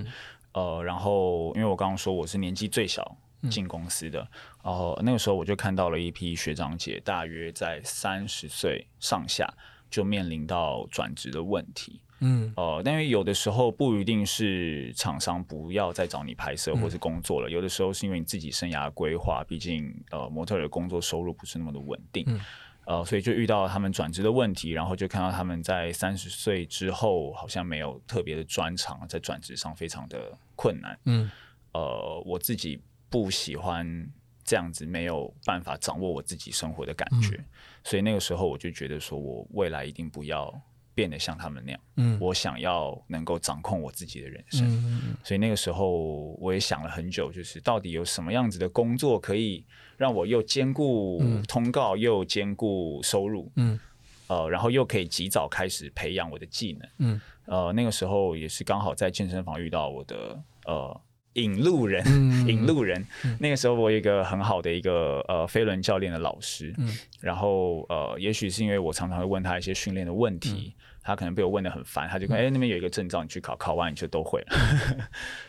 [0.52, 3.16] 呃，然后因为我刚刚说我是年纪最小。
[3.50, 4.20] 进公司的。
[4.62, 9.52] 然后那个时候我就看到了一批学长姐，大约在三十岁上下
[9.90, 12.00] 就面临到转职的问题。
[12.24, 22.24] 嗯，呃，但是有的时候不一定是厂商不要再找你拍摄或是工作了，有的时候是因为你自己生涯规划，毕竟呃模特的工作收入不是那么的稳定。
[22.84, 30.98] 呃，所以就遇到他们转职的问题，然后就看到他们在三十岁之后好像没有特别的专长，在转职上非常的困难。
[31.04, 31.30] 嗯，
[31.72, 32.80] 呃，我自己
[33.12, 34.10] 不喜欢
[34.42, 37.38] 这样子没有办法掌握我自己生活的感觉，
[37.84, 40.52] 所以那个时候我就觉得说我未来一定不要。
[40.94, 49.64] 变得像他们那样，嗯，我想要能够掌控我自己的人生，嗯所以那个时候我也想了很久，就是到底有什么样子的工作可以
[49.96, 53.80] 让我又兼顾通告又兼顾收入，嗯，
[54.26, 61.00] 呃，然后又可以及早开始培养我的技能，嗯，呃，那个时候也是刚好在健身房遇到我的呃
[61.34, 62.04] 引路人，
[62.46, 63.06] 引路人，
[63.40, 66.88] 那个时候我有一个很好的一个呃飞轮教练的老师，嗯，
[67.20, 70.74] 然后呃，也许是因为我常常会问他一些训练的问题。
[71.02, 74.56] 他可能被我问的很烦，他就说：“哎，那边有一个证照，你去考，考完你就都会了。”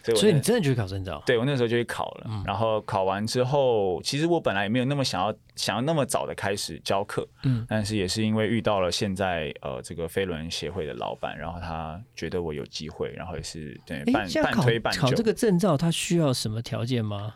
[0.03, 1.21] 所以，所以你真的去考证照？
[1.25, 2.43] 对，我那时候就去考了。
[2.45, 7.27] 然后考完之后，其实我本来也没有那么想要，想要那么早的开始教课。
[7.43, 15.01] 嗯，但是也是因为遇到了现在呃这个飞轮协会的老板，然后他觉得我有机会，然后也是对半半推半就。
[15.01, 17.35] 考这个证照，他需要什么条件吗？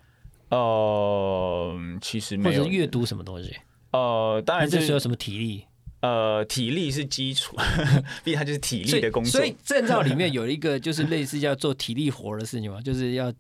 [0.49, 3.55] 呃，其实没有阅读什么东西。
[3.91, 5.65] 呃，当然这需要什么体力。
[5.99, 7.55] 呃，体力是基础，
[8.23, 9.31] 毕竟它就是体力的工作。
[9.31, 13.33] 所以证照里面有一个就是类似叫做体力活的事情嘛， 就是要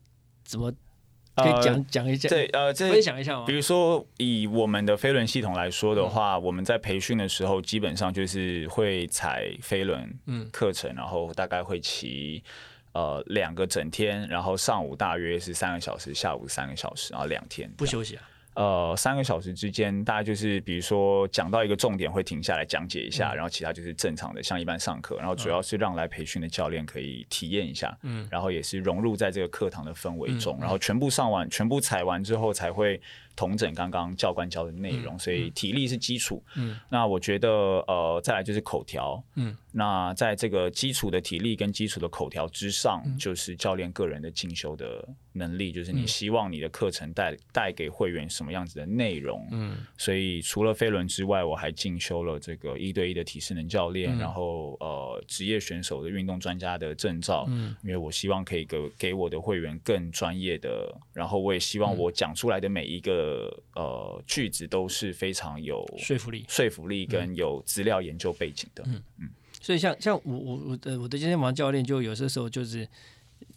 [0.43, 0.71] 怎么
[1.35, 2.27] 可以讲讲一下？
[2.29, 3.45] 对，呃，分享一下吗？
[3.45, 10.11] 比如说以我们的飞轮系统来说的话，我们在培训的时候，基本上就是会踩飞轮
[10.51, 12.43] 课程，然后大概会骑
[12.93, 18.23] 呃两个整天，然后上午大约是三个小时，下午三个小时，然后两天不休息啊。
[18.57, 32.99] 呃，三个小时之间，大家就是比如说讲到一个重点会停下来讲解一下，然后其他就是正常的像一般上课，然后主要是让来培训的教练可以体验一下，嗯，然后也是融入在这个课堂的氛围中，然后全部上完，全部踩完之后才会。
[33.37, 36.43] 同整刚刚教官教的内容，所以体力是基础。
[36.55, 37.49] 嗯，那我觉得
[37.87, 39.23] 呃，再来就是口条。
[39.35, 49.47] 嗯，那在这个基础的体力跟基础的口条之上，就是教练个人的进修的能力，就是你希望你的课程带带给会员什么样子的内容。
[49.51, 57.45] 嗯，所以除了飞轮之外，我还进修了这个一对一的体适能教练，然后呃职业选手的运动专家的证照。
[57.49, 63.26] 嗯，因为我希望可以给给我的会员更专业的，然后我也希望我讲出来的每一个。
[63.27, 68.83] 的呃句子都是非常有说服力、说服力跟有资料研究背景的。
[68.87, 69.29] 嗯嗯，
[69.61, 72.87] 所以像像我我我的我的健身房教练就有些时候就是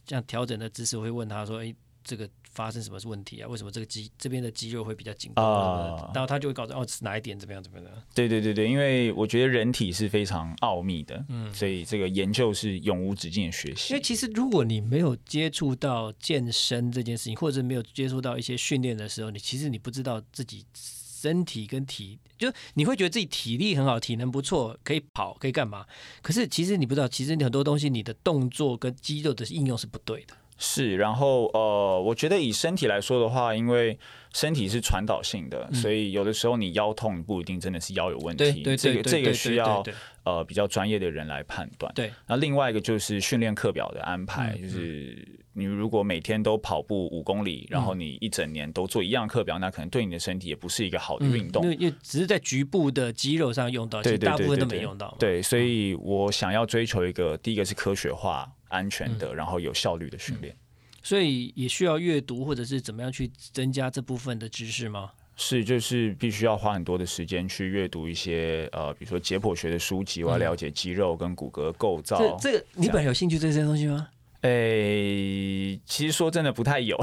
[0.04, 3.48] 这样调整的姿势，我会问他说：“哎。”这个发生什么问题啊？
[3.48, 6.10] 为什么这个肌这边的肌肉会比较紧啊？
[6.14, 7.86] 然后他就会告诉哦，是哪一点怎么样怎么样？
[8.14, 13.94] 对对对对，因为我觉得人体是非常奥秘的，嗯，所以这个研究是永无止境的学习。
[13.94, 25.86] 因为其实如果你没有接触到健身这件事情，或者没有接触到一些训练的时候，你其实你不知道自己身体跟体，就你会觉得自己体力很好，体能不错，可以跑，可以干嘛？
[26.22, 30.34] 可是其实你不知道，其实你很多东西，你的动作跟肌肉的应用是不对的。
[30.62, 33.98] 是，然后呃，我觉得以身体来说的话，因为
[34.34, 39.82] 身体是传导性的，所以有的时候你腰痛不一定真的是腰有问题，这个这个需要
[40.22, 41.90] 呃比较专业的人来判断。
[41.94, 45.26] 对，那另外一个就是训练课表的安排，就是
[45.60, 55.14] 你如果每天都跑步五公里，然后你一整年都做一样课表，那可能对你的身体也不是一个好的运动，因为只是在局部的肌肉上用到，其实大部分都没用到。
[55.20, 58.50] 对，所以我想要追求一个，第一个是科学化。
[58.70, 60.56] 安全的，然后有效率的训练，
[61.02, 65.10] 所以也需要阅读或者是怎么样去增加这部分的知识吗？
[65.34, 72.16] 是，就是必须要花很多的时间去阅读一些呃，比如说解剖学的书籍，我要了解肌肉跟骨骼构造。
[72.38, 74.06] 这这个你本来有兴趣这些东西吗？
[74.42, 76.96] 诶，其实说真的不太有，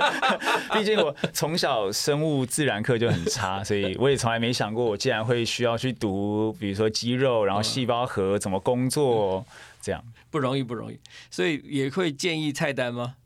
[0.74, 9.46] 毕竟我从小生物自然课就很差，所以我也从来没想过我竟然会需要去读，比如说肌肉，然后细胞核怎么工作。
[9.80, 10.98] 这样不容易，不容易，
[11.30, 13.16] 所以也会建议菜单吗？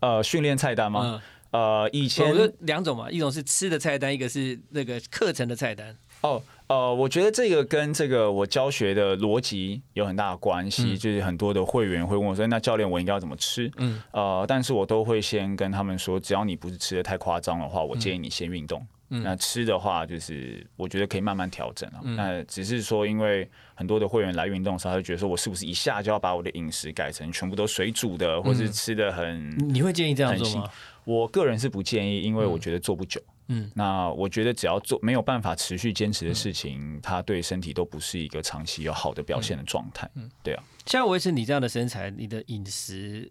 [0.00, 1.22] 呃，训练菜单吗？
[1.50, 5.96] 呃，以前两种嘛，一种是吃的菜单，一个是那个课程的菜单。
[6.20, 18.84] 哦，呃，我觉得这个跟这个我教学的逻辑有很大的关系，就是很多的会员会问我说：“那教练，我应该要怎么吃？”嗯，呃，但是我都会先跟他们说，只要你不是吃的太夸张的话，我建议你先运动。
[19.08, 22.00] 那吃的话，就是我觉得可以慢慢调整啊。
[22.16, 29.54] 那只是说，因为很多的会员来运动的时候，他就觉得说我是不是一下就要把我的饮食改成全部都水煮的，或是吃的很？
[29.72, 30.68] 你会建议这样做吗？
[31.04, 33.20] 我个人是不建议，因为我觉得做不久。
[33.20, 33.33] 嗯，
[33.74, 40.10] 那我觉得只要做没有办法持续坚持的事情，它对身体都不是一个长期有好的表现的状态。
[40.14, 40.64] 嗯，对啊。
[40.86, 43.30] 像维持你这样的身材，你的饮食，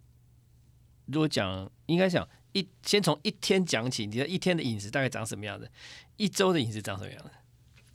[1.08, 5.70] 如果讲应该讲一先从一天讲起，你的一天的饮食大概长什么样子？
[6.18, 7.30] 一周的饮食长什么样子？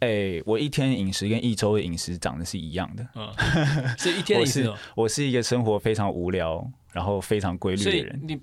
[0.01, 3.07] 哎，我一天饮食跟一周的饮食长得是一样的。
[3.15, 3.33] 嗯，
[3.97, 8.21] 所以一天饮食， 我是一个生活非常无聊，然后非常规律的人。
[8.23, 8.37] 你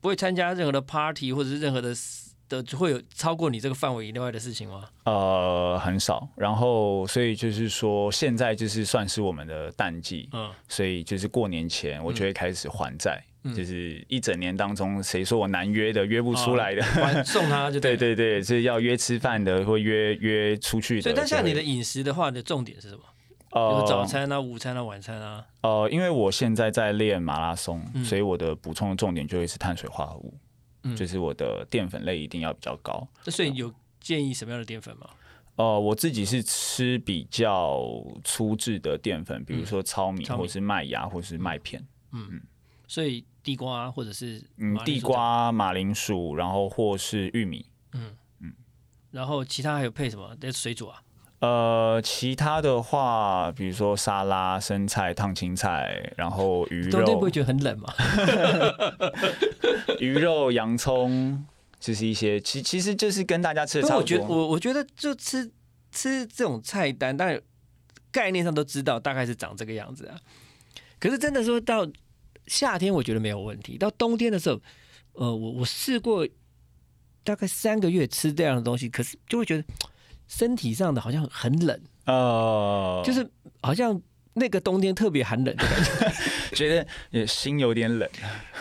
[0.00, 1.92] 不会参加任何的 party 或者是任何的。
[2.52, 4.84] 的会有超过你这个范围以外的事情吗？
[5.04, 6.28] 呃，很少。
[6.36, 16.82] 然后，所以就是说，现在就是算是我们的淡季，嗯，所以就是过年前我就会开始还债，嗯就是一整年当中，谁说我难约的，约不出来的，
[17.24, 21.02] 送他就对对对，是要约吃饭的，或约约出去的。
[21.02, 23.02] 所以，但像你的饮食的话，你的重点是什么？
[23.52, 25.44] 呃，早餐啊，午餐啊，晚餐啊。
[25.60, 30.32] 呃，因为我现在在练马拉松，所以我的补充的重点就会是碳水化合物。
[30.96, 35.08] 就是我的淀粉类一定要比较高，那所以有建议什么样的淀粉吗？
[35.56, 37.84] 呃，我自己是吃比较
[38.24, 41.86] 粗制的淀粉，比如说糙米，或是麦芽，或是麦片。
[42.12, 42.42] 嗯嗯，
[42.88, 47.66] 所以地瓜或者是嗯地瓜、马铃薯，然后或是玉米。
[47.92, 48.52] 嗯嗯，
[49.10, 50.34] 然后其他还有配什么？
[50.36, 51.02] 得水煮啊？
[51.42, 57.92] 呃，其他的话，比如说沙拉、生菜、烫青菜，然后鱼肉，冬天不会觉得很冷吗？
[59.98, 61.44] 鱼肉、洋葱，
[61.80, 64.02] 就是一些，其其实就是跟大家吃的差不多。
[64.02, 65.50] 我觉得，我我觉得就吃
[65.90, 67.40] 吃这种菜单，但
[68.12, 70.14] 概念上都知道大概是长这个样子啊。
[71.00, 71.84] 可是真的说到
[72.46, 73.76] 夏天，我觉得没有问题。
[73.76, 74.60] 到冬天的时候，
[75.14, 76.24] 呃，我我试过
[77.24, 79.64] 大概三个月吃这样的东西，可是就会觉得。
[80.28, 83.28] 身体上的好像很冷哦，就是
[83.62, 84.00] 好像
[84.34, 86.12] 那个冬天特别寒冷的感觉，
[86.56, 88.08] 觉得也心有点冷。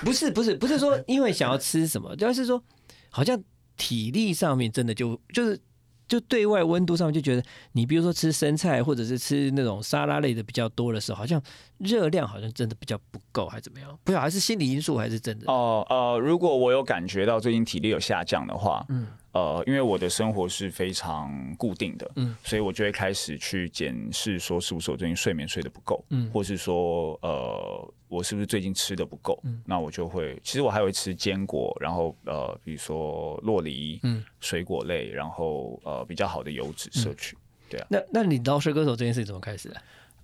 [0.01, 2.61] 不是不是不是说因为想要吃什么，而是说
[3.09, 3.41] 好像
[3.77, 5.59] 体力上面真的就就是
[6.07, 11.41] 就对外温度上面就觉得，你比如说吃生菜或者是吃那种沙拉类的比较多的时候，好像
[11.77, 13.97] 热量好像真的比较不够，还怎么样？
[14.03, 15.45] 不晓得是心理因素还是真的？
[15.51, 19.07] 哦呃，如果我有感觉到最近体力有下降的话，嗯。
[19.33, 37.37] 呃，因为我的生活是非常固定的，嗯，所以我就会开始去检视，说是不是我最近睡眠睡得不够，嗯，或是说，呃，我是不是最近吃的不够，嗯，那我就会，其实我还会吃坚果，然后呃，比如说洛梨，嗯，水果类，然后呃，比较好的油脂摄取，
[37.69, 37.87] 对啊。
[37.89, 39.81] 那那你饶舌歌手这件事怎么开始的？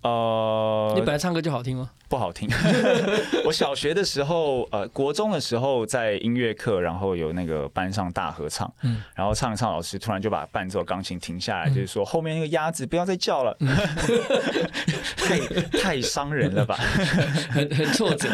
[0.08, 1.90] 呃，你本来唱歌就好听吗？
[2.08, 2.50] 不好听。
[3.44, 13.58] 我小学的时候，呃，国中的时候在音乐课，然后有那个班上大合唱，嗯，然后唱一唱，老师突然就把伴奏钢琴停下来，就是说后面那个鸭子不要再叫了，
[15.18, 15.40] 太
[15.80, 16.76] 太伤人了吧，
[17.52, 18.30] 很很挫折。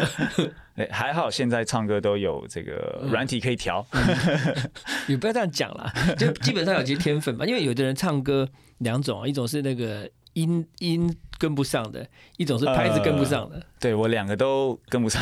[0.76, 3.84] 哎，还好现在唱歌都有这个软体可以调。
[5.06, 10.08] 你不要这样讲了，就基本上有些天分嘛，因为有的人唱歌两种，一种是那个。
[10.34, 15.20] 音音跟不上的一种是拍子跟不上的，对我两个都跟不上。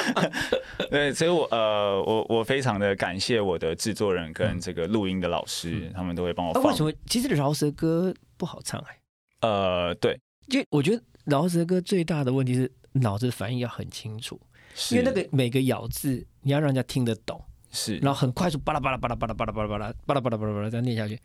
[0.90, 6.62] 对，所以我呃，我我非常的感谢我的制作人跟这个录音的老师，他们都会帮我放。
[6.64, 6.92] 为什么？
[7.06, 8.98] 其实饶舌歌不好唱哎。
[9.40, 14.40] 呃，对，因为我觉得饶舌歌最大的问题是脑子反应要很清楚，
[14.90, 21.18] 因为那个每个咬字你要让人家听得懂，是，然后很快速巴拉巴拉巴拉巴拉巴拉巴拉巴拉巴拉巴拉巴拉巴拉这样念下去，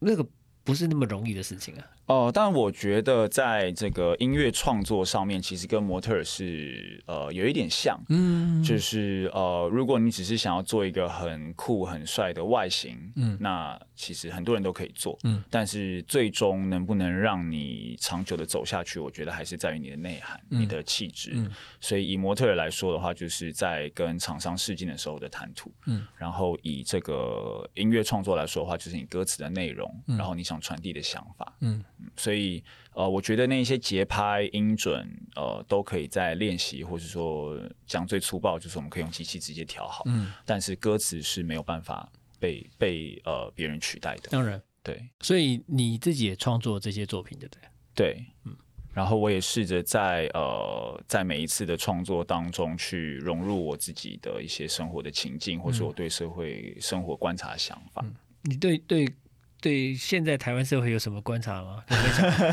[0.00, 0.26] 那个。
[0.68, 1.80] 不是那么容易的事情啊。
[2.04, 7.98] 哦，但我觉得在这个音乐创作上面，其实跟模特是呃有一点像。
[8.10, 15.18] 嗯，就是呃，如果你只是想要做一个很酷很帅的外形，嗯，那其实很多人都可以做。
[15.24, 21.32] 嗯，但是最终能不能让你长久的走下去，我觉得还是在于你的内涵、你的气质。
[21.34, 25.72] 嗯，所以以模特来说的话，就是在跟厂商试镜的时候的谈吐。
[25.86, 30.58] 嗯，然后以这个音乐创作来说的话，就是你歌词的内容，然后你想。
[30.68, 31.82] 传递的想法，嗯，
[32.14, 47.62] 所以呃，我觉得那些节拍、音准，呃，都可以在练习，或者说讲最粗暴，就是我们可以用机器直接调好，嗯，但是歌词是没有办法被被呃别人取代的，当然，对，所以你自己也创作这些作品，对不对？
[47.94, 48.56] 对，嗯，
[48.94, 58.04] 然后我也试着在呃在每一次的创作当中去融入我自己的一些生活的情境，或是我对社会生活观察的想法。
[58.42, 59.08] 你对对。
[59.60, 61.82] 对现在台湾社会有什么观察吗？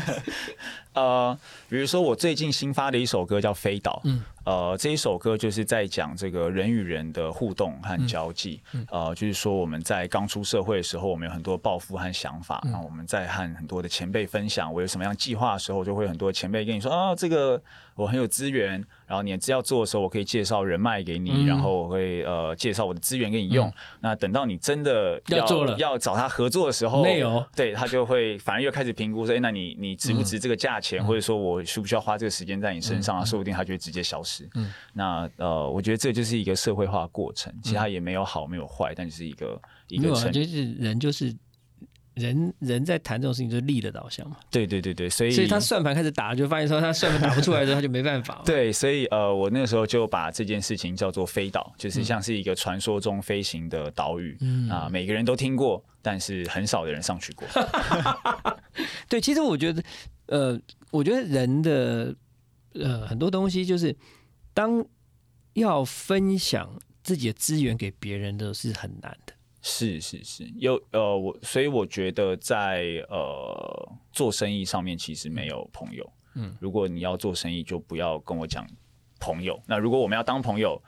[0.92, 1.38] 呃，
[1.68, 8.60] 比如说我最近新发的一首歌叫《飞岛》，嗯，呃，这一首歌就是在讲这个人与人的互动和交际。
[8.90, 17.60] 呃，就是说我们在刚出社会的时候，我们有很多抱负和想法，然后我们在和很多的前辈分享我有什么样计划的时候，就会很多前辈跟你说啊，这个
[17.96, 18.84] 我很有资源。
[19.08, 23.72] 然后你只要做的时候，我可以介绍人脉给你，然后我会呃介绍我的资源给你用。
[24.00, 33.24] 那等到你真的要做了，要找他合作的时候，没有，对他就会反而又开始评估说，哎，那你你值不值这个价钱，或者说我需不需要花这个时间在你身上啊？
[33.24, 34.35] 说不定他就会直接消失。
[34.54, 41.34] 嗯，那呃，我觉得这就是一个社会化过程，其他也没有好没有坏，但是一个一个成就是人就是。
[42.16, 48.40] 人人在谈这种事情就是利的导向嘛，对对对对，所以所以他算盘开始打，就发现说他算盘打不出来的时候，他就没办法。
[48.46, 54.34] 对，所以呃，我那个时候就把这件事情叫做飞岛，就是像是一个传说中飞行的岛屿
[54.70, 57.46] 啊，每个人都听过，但是很少的人上去过。
[59.10, 59.82] 对，其实我觉得，
[60.28, 60.58] 呃，
[60.90, 62.16] 我觉得人的
[62.72, 63.94] 呃很多东西就是
[64.56, 64.82] 当
[65.52, 69.34] 要分享自己的资源给别人的是很难的。
[69.60, 76.10] 是是是，有呃我，所以我觉得在呃做生意上面其实没有朋友。
[76.36, 78.66] 嗯，如果你要做生意，就不要跟我讲
[79.20, 79.62] 朋友。
[79.66, 80.82] 那如果我们要当朋友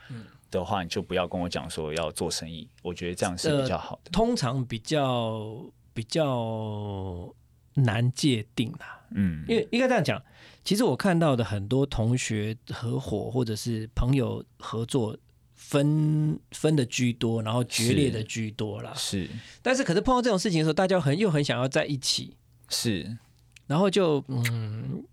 [0.51, 2.66] 的话，你就不要跟我讲说要做生意。
[2.81, 4.11] 我觉得这样是比较好的。
[4.11, 7.31] 通常比较比较
[7.75, 8.97] 难界定啦。
[9.11, 10.23] 嗯，因为应该这样讲，
[10.65, 15.17] 其实我看到的很多同学合伙或者是朋友合作。
[15.61, 18.95] 分分的居多，然后决裂的居多啦。
[18.95, 19.29] 是，
[19.61, 22.37] 但是可是碰到这种事情的时候，大家很又很想要在一起。
[22.69, 23.19] 是，
[23.67, 25.05] 然后就嗯，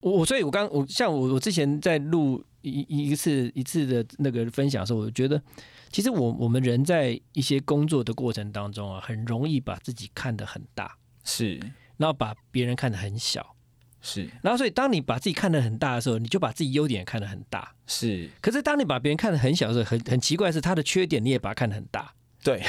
[0.00, 5.42] 我所以，我刚我像我我之前在录一一次一次的那个分享的时候，我觉得
[5.90, 10.94] 其实我我们人在一些工作的过程当中啊，很容易把自己看得很大，
[11.24, 11.58] 是，
[11.96, 13.54] 然后把别人看得很小。
[14.02, 17.74] 是，然后所以当你把自己看得很大的时候，你就把自己优点看得很大。
[17.88, 22.12] 是，可是当你把别人看得很小的时候，很很奇怪是他的缺点你也把它看得很大。
[22.44, 22.62] 对，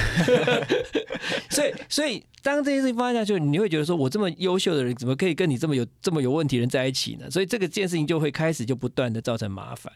[1.51, 7.29] 所以所以当这件事情发生下去，你会觉得说我这么优秀的人，怎么可以跟你这么有这么有问题的人在一起呢？
[7.29, 9.93] 所以这个件事情就会开始就不断的造成麻烦。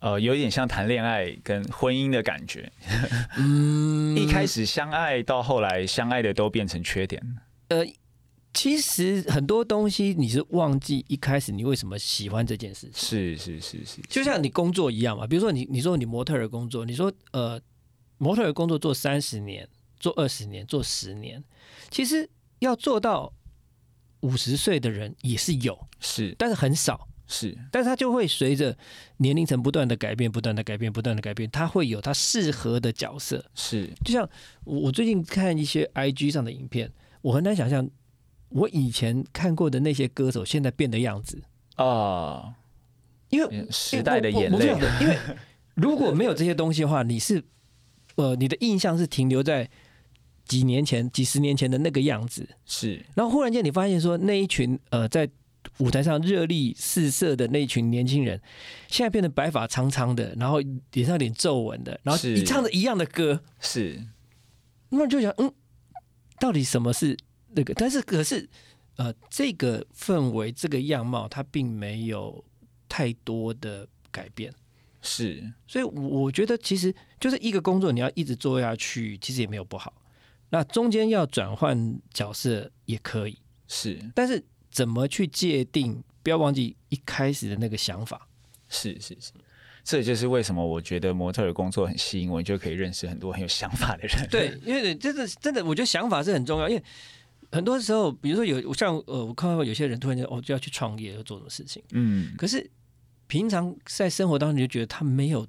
[0.00, 2.70] 呃，有点像谈恋爱跟婚姻的感觉。
[3.38, 7.22] 嗯， 一开始相爱到后来相爱的都变成缺点。
[7.68, 7.86] 呃。
[8.56, 15.26] 其实很多东西你是忘记一开始你为什么喜欢这件事情，是是是是，就像你工作一样嘛。
[15.26, 17.60] 比如说你你说你模特儿工作，你说呃
[18.16, 19.68] 模特儿工作做三十年、
[20.00, 21.44] 做二十年、做十年，
[21.90, 22.26] 其实
[22.60, 23.30] 要做到
[24.20, 28.74] 五十岁的人也是有，是，但是很少，是，但是他就会随着
[29.18, 33.92] 年龄层不断的改变、不断的改变、不断的改变，他会有他适合的角色，是。
[34.02, 34.26] 就像
[34.64, 36.90] 我最近看一些 IG 上的影片，
[37.20, 37.86] 我很难想象。
[38.48, 41.42] 我以前看过的那些歌手，现在变的样子
[41.74, 42.54] 啊，
[43.28, 44.68] 因为时代的眼泪。
[45.00, 45.18] 因为
[45.74, 47.42] 如果没有这些东西的话，你是
[48.14, 49.68] 呃，你的印象是停留在
[50.44, 52.48] 几年前、几十年前的那个样子。
[52.64, 55.28] 是，然后忽然间你发现说，那一群呃，在
[55.78, 58.40] 舞台上热力四射的那一群年轻人，
[58.88, 60.60] 现在变得白发苍苍的，然后
[60.92, 64.06] 脸上有点皱纹的，然后你唱着一样的歌，是，
[64.90, 65.52] 那就想，嗯，
[66.38, 67.18] 到底什么是？
[67.56, 68.46] 那个，但是可是，
[68.96, 72.44] 呃，这个氛围、这个样貌，它并没有
[72.86, 74.52] 太多的改变，
[75.00, 75.42] 是。
[75.66, 79.92] 所以我觉得，其实就是一个工作，你要一直做下去，其实也没有不好。
[80.50, 83.98] 那中间要转换角色也可以，是。
[84.14, 86.04] 但是怎么去界定？
[86.22, 88.28] 不要忘记一开始的那个想法。
[88.68, 89.32] 是是是。
[89.82, 94.28] 这就是为什么我觉得模特的工作很吸引我，就可以认识很多很有想法的人。
[94.28, 96.82] 对，因为真的真的，我觉得想法是很重要，因为。
[97.52, 102.70] 很多时候，比如说有像呃，我看到有些人突然间哦就要去创业，要做什么事情，嗯，可是
[103.26, 105.46] 平常在生活当中你就觉得他没有，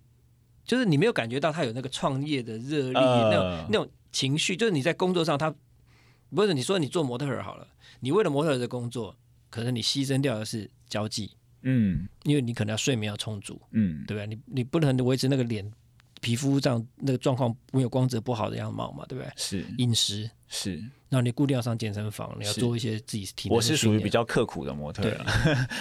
[0.65, 5.53] 就是你没有感觉到他有那个创业的热力，那种那种情绪，就是你在工作上他
[6.29, 7.67] 不是你说你做模特儿好了，
[7.99, 9.15] 你为了模特儿的工作，
[9.49, 11.31] 可能你牺牲掉的是交际，
[11.61, 14.27] 嗯，因为你可能要睡眠要充足，嗯，对不对？
[14.27, 15.71] 你你不能维持那个脸
[16.19, 19.31] 皮肤这样那个状况没有光泽不好的样貌嘛，对不对？
[19.35, 19.65] 是。
[19.77, 20.29] 饮食。
[20.47, 20.83] 是。
[21.09, 23.47] 那你固定要上健身房，你要做一些自己体。
[23.49, 25.03] 我是属于比较刻苦的模特。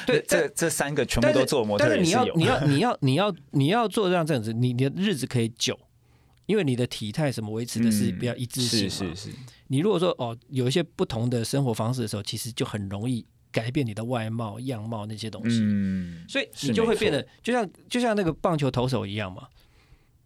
[0.07, 1.85] 对， 这这三个全部都做模特。
[1.85, 5.77] 但是你要你要 你要你要你要做这样这样子，你你的日子可以久，
[6.47, 9.37] 因为你的体态什么维持的是比较一致性是是是。
[9.67, 15.59] 你如果说哦有一些不同的生活方式的时候，其实就很容易改变你的外貌样貌那些东西。
[15.61, 16.25] 嗯。
[16.29, 19.49] 所以你就会变得就像就像那个棒球投手一样嘛。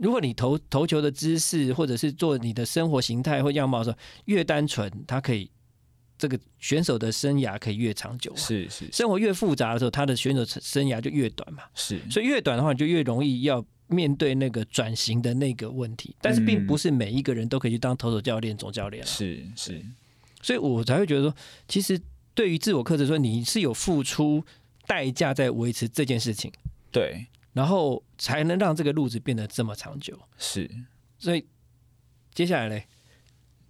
[0.01, 5.51] 如果你投投球的姿势，或者是做你的生活形态或样貌的时候越单纯，它可以
[6.17, 8.35] 这个选手的生涯可以越长久。
[8.35, 11.65] 是是，生活越复杂的时候，他的选手生涯就越短嘛。
[11.75, 16.17] 是，所以越短的话，就越容易要面对那个转型的那个问题。
[16.23, 19.05] 但是并不是每一个人都可以去当投手教练、总教练。
[19.07, 19.85] 是是，
[20.41, 21.35] 所以我才会觉得说，
[21.69, 22.01] 其实
[22.35, 24.43] 对于自我克制，说你是有付出
[24.87, 26.51] 代价在维持这件事情。
[26.91, 27.27] 对。
[27.53, 30.19] 然后才能让这个路子变得这么长久。
[30.37, 30.71] 是，
[31.19, 31.47] 所以
[32.33, 32.87] 接下来嘞，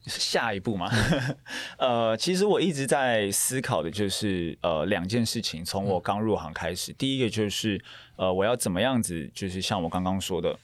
[0.06, 0.90] 下一步嘛，
[1.78, 5.64] 呃，其实我一直在思考的就是呃两件事情。
[5.64, 7.82] 从我刚入行开始，第一个就是
[8.16, 10.58] 呃我要怎么样子，就是像我刚刚说的，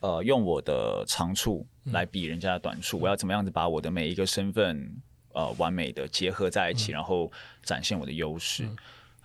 [0.00, 2.98] 呃用我的长处来比人家的短处。
[2.98, 4.92] 我要怎么样子把我的每一个身份
[5.32, 7.30] 呃完美的结合在一起，然后
[7.62, 8.68] 展现我的优势。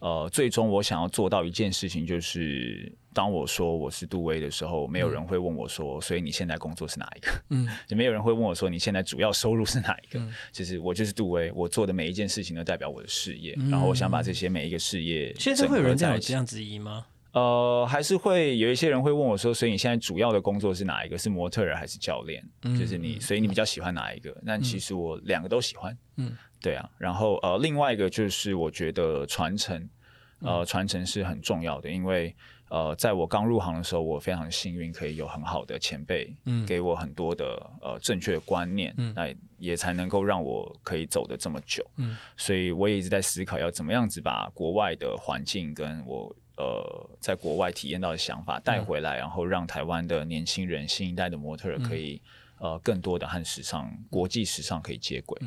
[0.04, 7.32] 呃，最终我想要做到一件事情，就是当我说我是杜威的时候，没有人会问我说，所以你现在工作是哪一个？
[7.51, 10.22] 嗯， 也没有人会问我说，你现在主要收入是哪一个？
[10.51, 15.34] 就是我就是杜威，我做的每一件事情都代表我的事业，然后我想把这些每一个事业。
[15.39, 17.06] 现在会有人这样这样质疑吗？
[17.32, 21.18] 呃，还是会有一些人会问我说，所以你现在主要的工作是哪一个？
[21.18, 22.43] 是模特儿还是教练？
[22.78, 24.38] 就是你，所以你比较喜欢哪一个？
[24.43, 25.97] 那其实我两个都喜欢。
[26.18, 26.36] 嗯。
[26.64, 29.88] 对啊，然后呃，另外一个就是我觉得传承，
[30.39, 32.34] 呃，传承是很重要的，因为
[32.70, 52.20] 呃，在我刚入行的时候，我非常幸运可以有很好的前辈，嗯，给我很多的呃正确的观念，嗯，那也才能够让我可以走得这么久，嗯，所以我也一直在思考要怎么样子把国外的环境跟我呃在国外体验到的想法带回来，然后让台湾的年轻人、新一代的模特可以
[52.57, 55.38] 呃更多的和时尚、国际时尚可以接轨。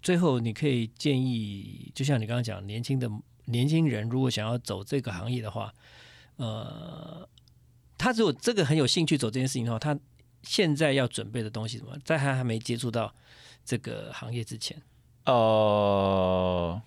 [0.00, 3.10] 最后，你可以建议，就像你刚刚讲，年轻的
[3.46, 5.74] 年轻人如果想要走这个行业的话，
[6.36, 7.28] 呃，
[7.98, 9.98] 他如果这个很有兴趣走这件事情的话，他
[10.42, 13.14] 现在要准备的东西什么，在他还没接触到
[13.64, 14.80] 这个行业之前，
[15.26, 16.80] 哦。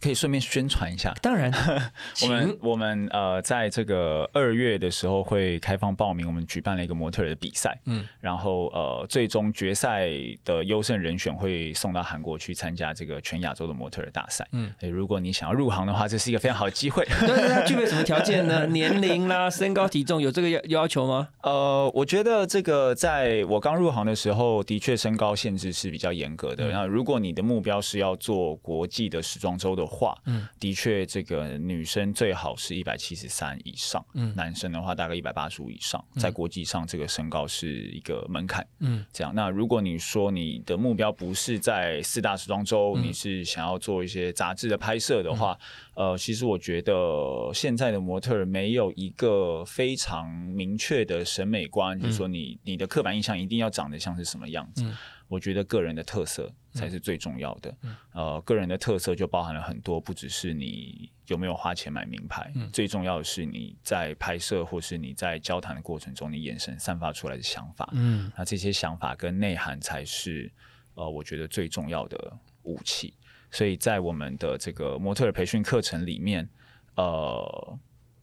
[0.00, 1.52] 可以顺便宣传一下，当然，
[2.22, 10.08] 我们我们呃，在这个二月的时候会开放报名，我们举办了一个模特的比赛，嗯，然后呃，最终决赛
[10.44, 17.04] 的优胜人选会送到韩国去参加这个全亚洲的模特大赛，嗯，如果你想要入行的话，这是一个非常好的机会。
[17.26, 18.66] 对，它具备什么条件呢？
[18.68, 21.28] 年龄啦、身高体重有这个要要求吗？
[21.42, 26.70] 呃，我觉得这个在我刚入行的时候，的确身高限制是比较严格的。
[26.70, 39.34] 那如果你的目标是要做国际的时装周的，话，嗯，的确，这个女生最好是一百七十三以上，嗯，男生的话大概一百八十五以上，在国际上这个身高是一个门槛，嗯，这样。
[39.34, 45.58] 那如果你说你的目标不是在四大时装周，你是想要做一些杂志的拍摄的话，
[45.94, 54.84] 呃，其实我觉得现在的模特没有一个非常明确的审美观，就是说你你的刻板印象一定要长得像是什么样子。
[55.30, 57.76] 我觉得个人的特色才是最重要的。
[57.82, 67.88] 嗯呃，个人的特色就包含了很多，不只是你有没有花钱买名牌，最重要的是你在拍摄或是你在交谈的过程中，你眼神散发出来的想法。
[67.92, 70.50] 嗯，那这些想法跟内涵才是
[70.94, 73.14] 呃，我觉得最重要的武器。
[73.52, 76.48] 所以在我们的这个模特儿培训课程里面，
[76.96, 77.78] 呃，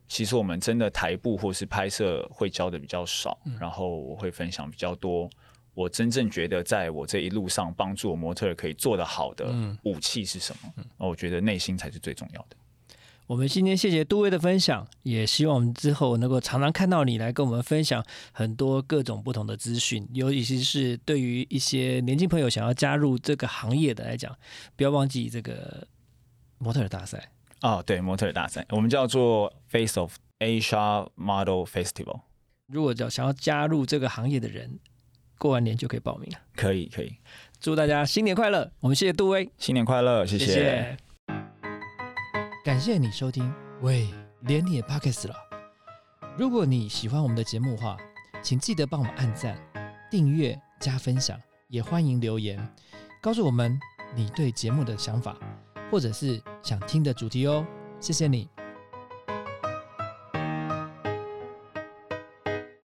[0.10, 5.30] 其实我们真的台步或是拍摄会教的比较少，然后我会分享比较多。
[5.78, 9.54] 我真正觉得，在我这一路上帮助我模特可以做得好的
[9.84, 10.84] 武器是什么？
[10.98, 12.58] 我觉得内心才是最重要的。
[13.28, 24.36] 我们今天谢谢杜威的分享，也希望我们之后能够常常看到你来跟我们分享很多各种不同的资讯，尤其是对于一些年轻朋友想要加入这个行业的来讲，
[24.76, 25.88] 不要忘记这个
[26.58, 27.30] 模特大赛
[27.62, 32.22] 哦，对，模特大赛，我们叫做 Face of Asia Model Festival。
[32.66, 34.80] 如果要想要加入这个行业的人。
[35.38, 37.16] 过完年就可以报名了，可以可以，
[37.60, 38.72] 祝大家新年快乐！
[38.80, 40.98] 我们谢谢杜威，新年快乐，谢谢，
[42.64, 44.08] 感谢你收听，喂，
[44.42, 45.36] 连你也 pockets 了。
[46.38, 47.98] 如果你喜欢我们的节目的话，
[48.42, 49.58] 请记得帮我们按赞、
[50.10, 52.58] 订阅、加分享，也欢迎留言
[53.22, 53.80] 告诉我们
[54.16, 55.38] 你对节目的想法，
[55.92, 57.66] 或者是想听的主题哦。
[58.00, 58.57] 谢谢你。